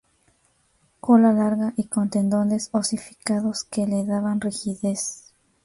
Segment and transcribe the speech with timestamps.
[0.99, 5.31] Cola larga y con tendones osificados que le daban rigidez.